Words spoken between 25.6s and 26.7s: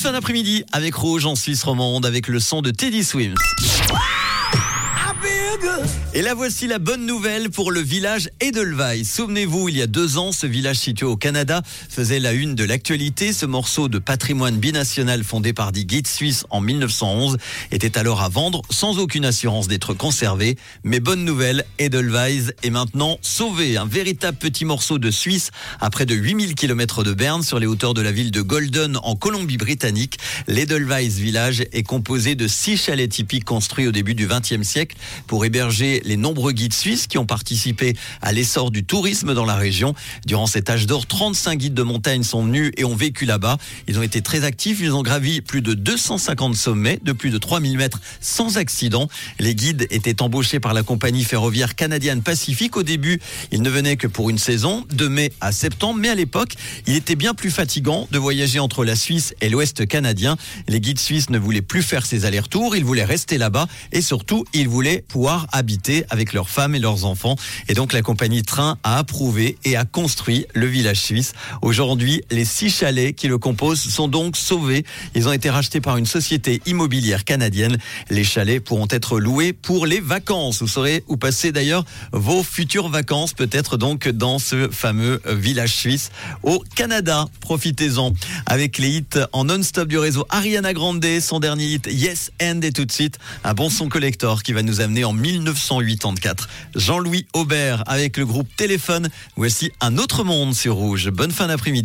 à près de 8000